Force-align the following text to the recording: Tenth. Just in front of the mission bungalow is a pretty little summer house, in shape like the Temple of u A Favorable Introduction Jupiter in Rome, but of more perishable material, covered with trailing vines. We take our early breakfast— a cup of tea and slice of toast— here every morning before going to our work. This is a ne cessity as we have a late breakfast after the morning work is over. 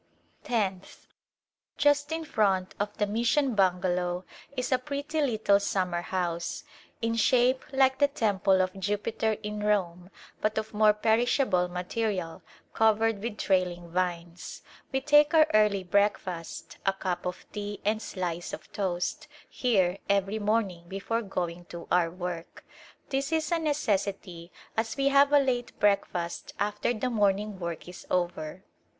Tenth. 0.43 1.05
Just 1.77 2.11
in 2.11 2.25
front 2.25 2.73
of 2.79 2.97
the 2.97 3.05
mission 3.05 3.53
bungalow 3.53 4.25
is 4.57 4.71
a 4.71 4.79
pretty 4.79 5.21
little 5.21 5.59
summer 5.59 6.01
house, 6.01 6.63
in 7.03 7.15
shape 7.15 7.63
like 7.71 7.99
the 7.99 8.07
Temple 8.07 8.63
of 8.63 8.73
u 8.73 8.79
A 8.79 8.81
Favorable 8.81 8.81
Introduction 8.81 8.95
Jupiter 8.95 9.31
in 9.43 9.63
Rome, 9.63 10.09
but 10.41 10.57
of 10.57 10.73
more 10.73 10.93
perishable 10.93 11.67
material, 11.67 12.41
covered 12.73 13.21
with 13.21 13.37
trailing 13.37 13.91
vines. 13.91 14.63
We 14.91 15.01
take 15.01 15.35
our 15.35 15.45
early 15.53 15.83
breakfast— 15.83 16.79
a 16.87 16.93
cup 16.93 17.27
of 17.27 17.45
tea 17.51 17.79
and 17.85 18.01
slice 18.01 18.53
of 18.53 18.71
toast— 18.71 19.27
here 19.51 19.99
every 20.09 20.39
morning 20.39 20.85
before 20.87 21.21
going 21.21 21.65
to 21.65 21.87
our 21.91 22.09
work. 22.09 22.65
This 23.09 23.31
is 23.31 23.51
a 23.51 23.59
ne 23.59 23.69
cessity 23.73 24.49
as 24.75 24.97
we 24.97 25.09
have 25.09 25.31
a 25.31 25.37
late 25.37 25.79
breakfast 25.79 26.55
after 26.57 26.91
the 26.91 27.11
morning 27.11 27.59
work 27.59 27.87
is 27.87 28.07
over. 28.09 28.63